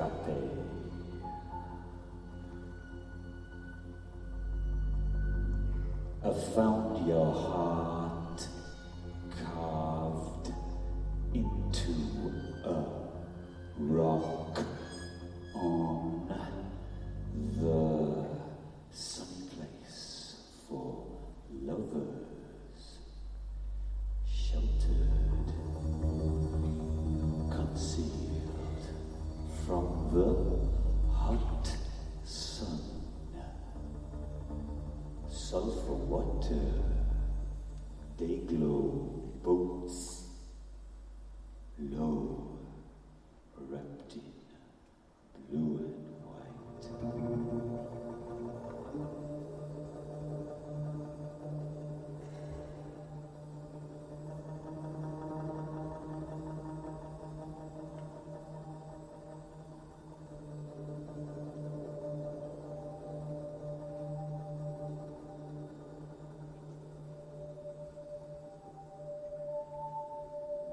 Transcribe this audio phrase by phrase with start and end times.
[0.00, 0.69] 座って。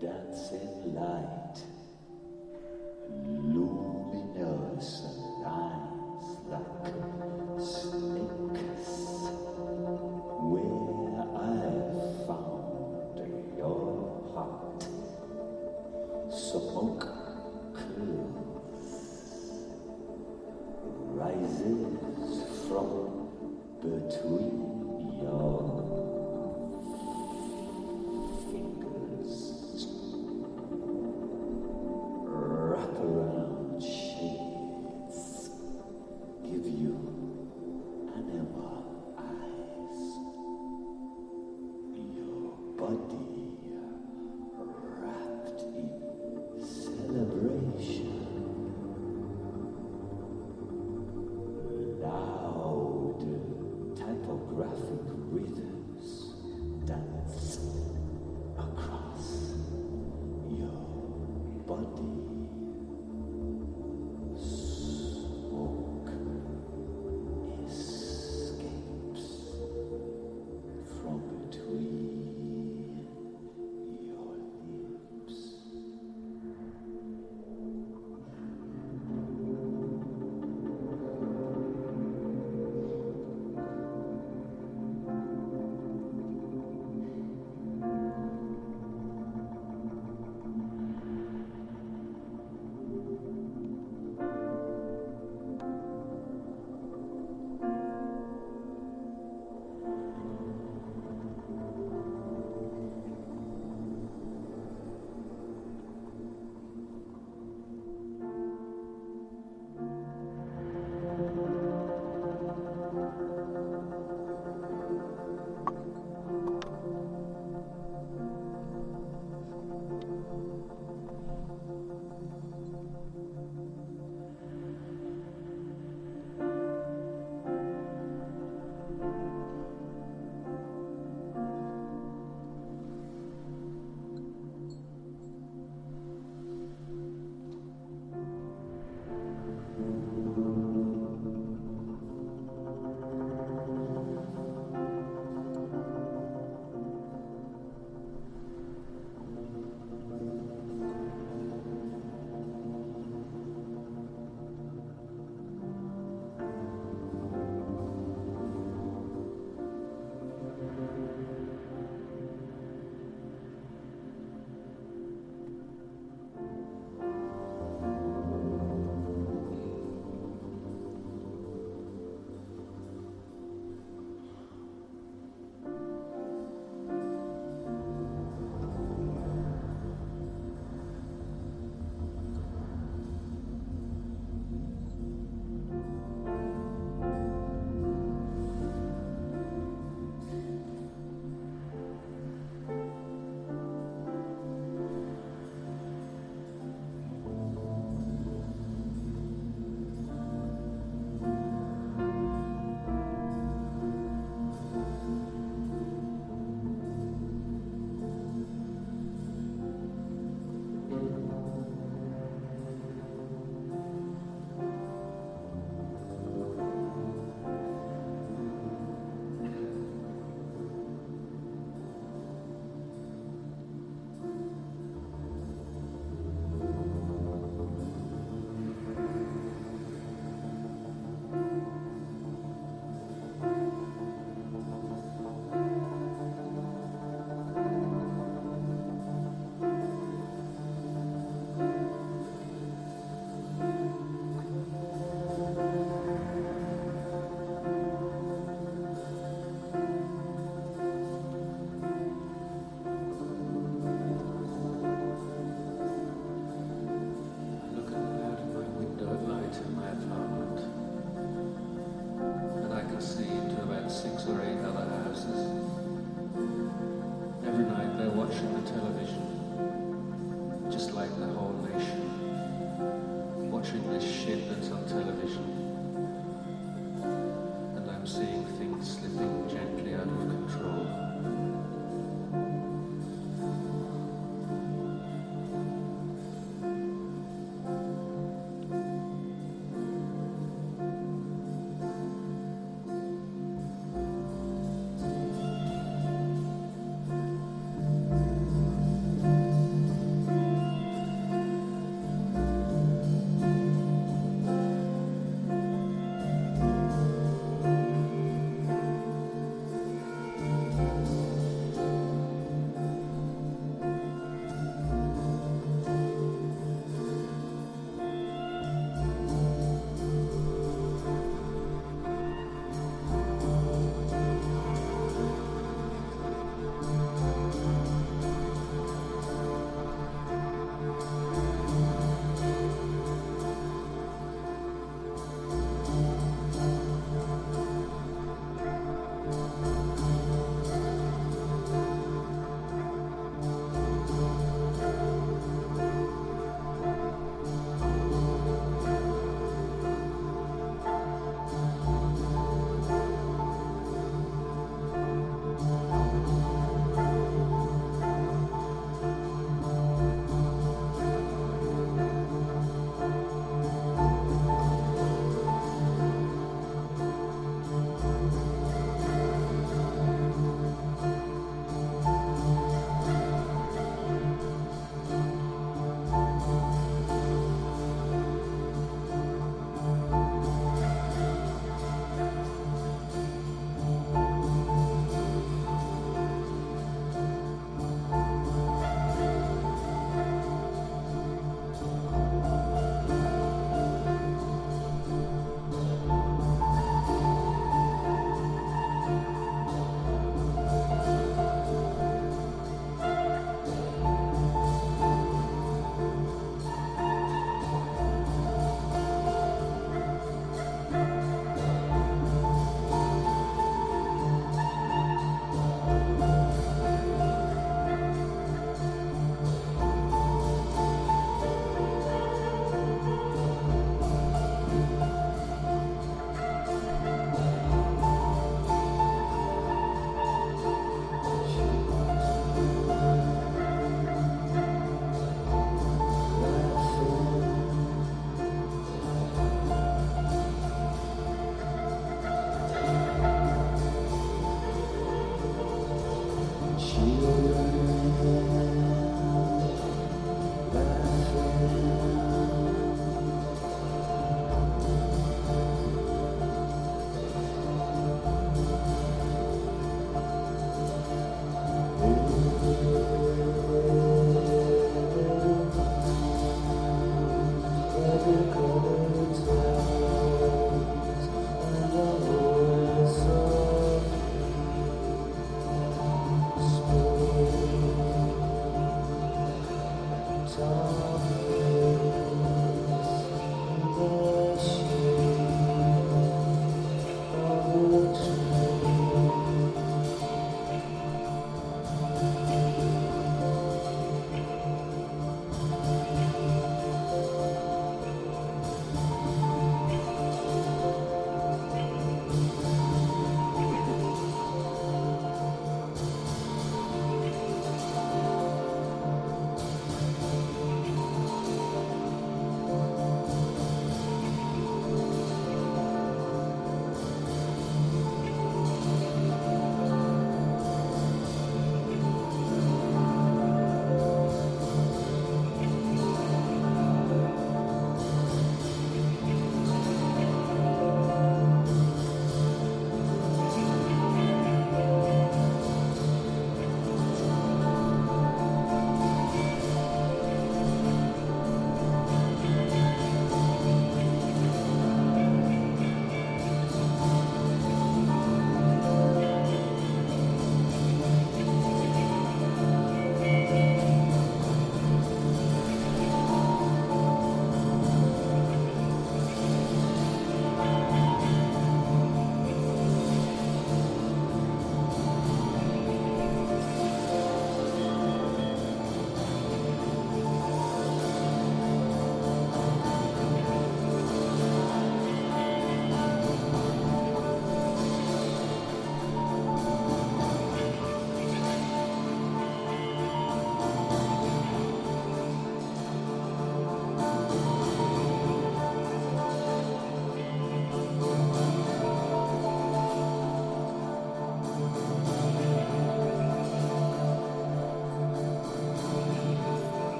[0.00, 1.29] Dancing light,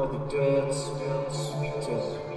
[0.00, 2.27] Oh, the dirt smells sweeter.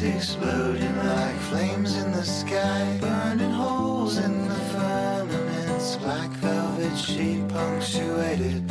[0.00, 5.96] Exploding like flames in the sky, burning holes in the firmaments.
[5.96, 8.67] Black velvet sheet punctuated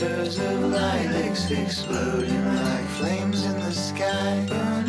[0.00, 4.79] clusters of lilacs exploding like flames in the sky.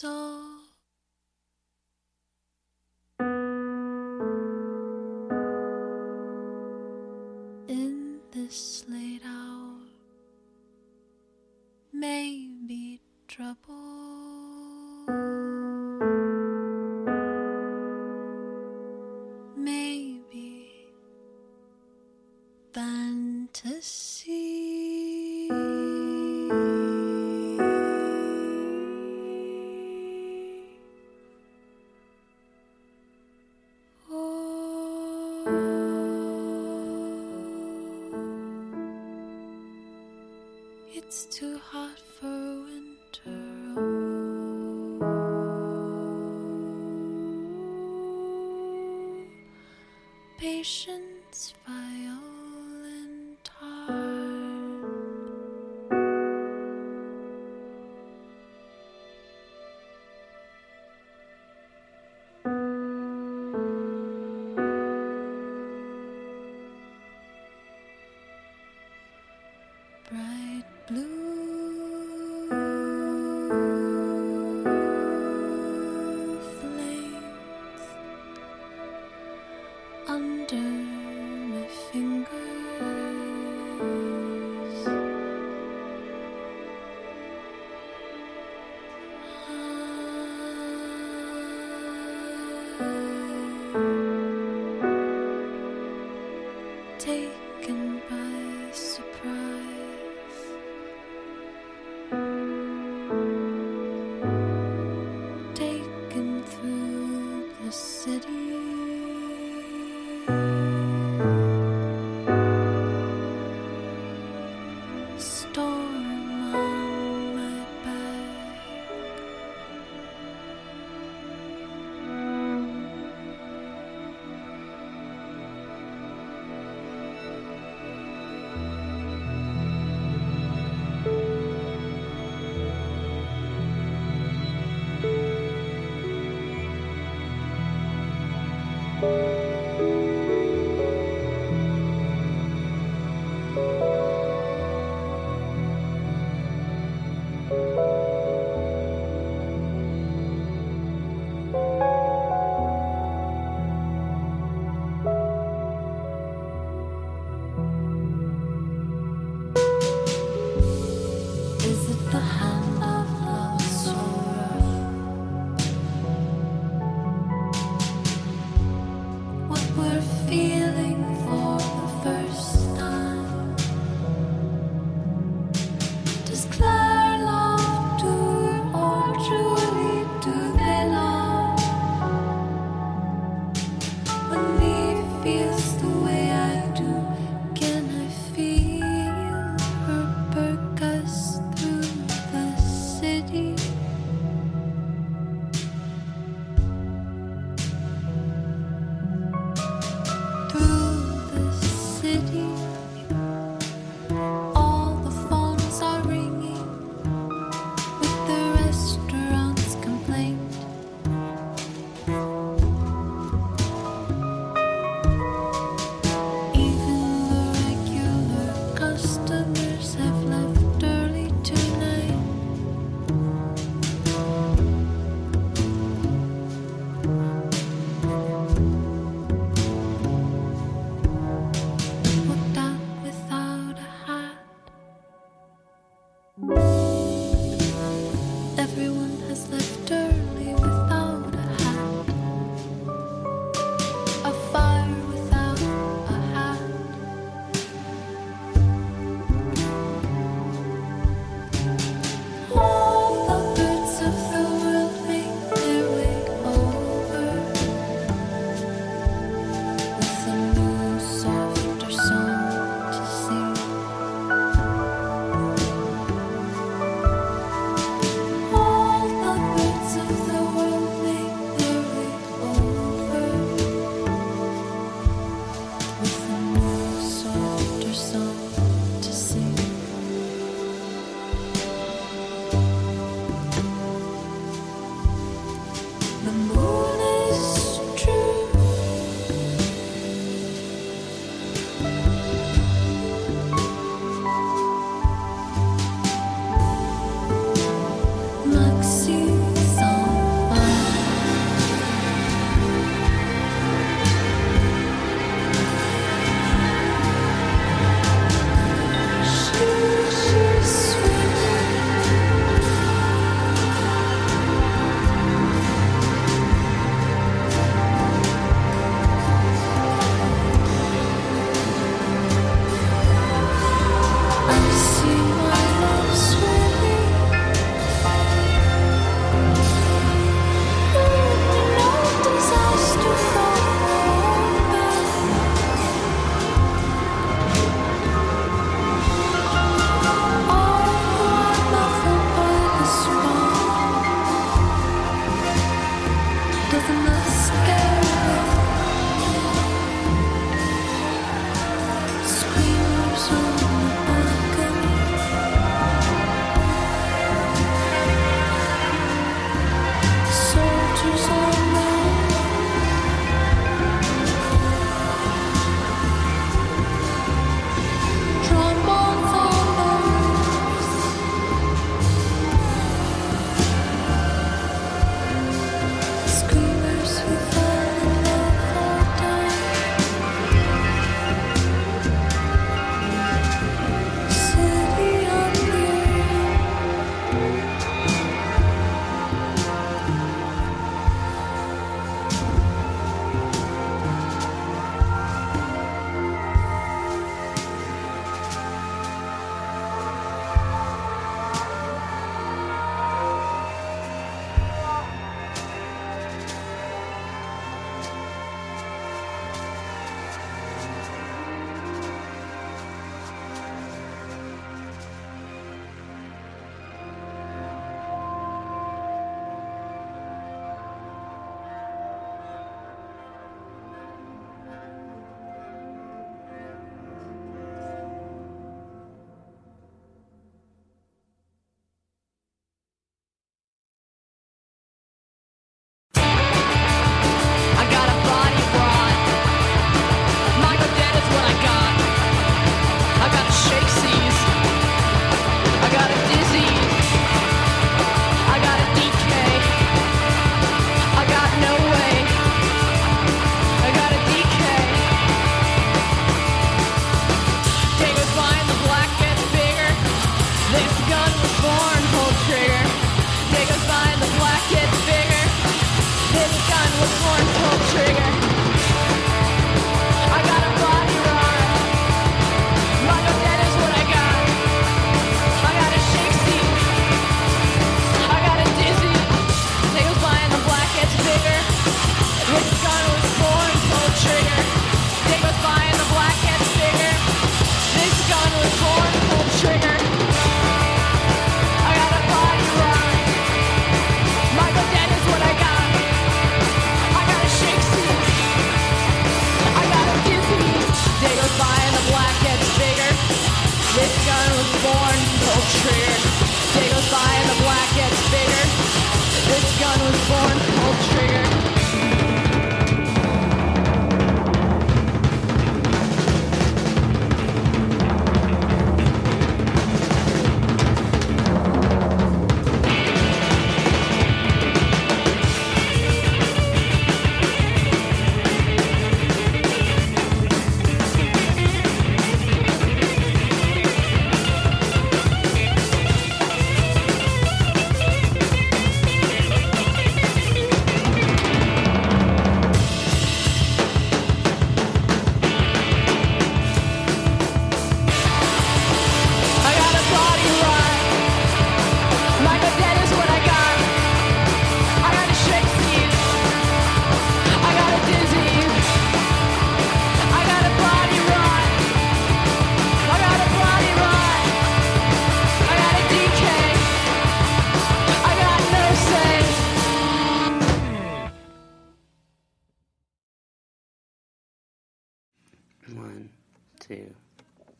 [0.00, 0.44] soul.
[7.68, 9.80] In this late hour,
[11.92, 13.77] maybe trouble.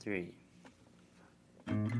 [0.08, 1.97] しみに。